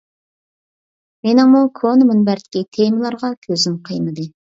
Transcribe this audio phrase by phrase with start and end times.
[1.27, 4.27] مېنىڭمۇ كونا مۇنبەردىكى تېمىلارغا كۆزۈم قىيمىدى.